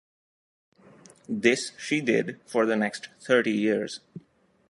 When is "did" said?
2.01-2.39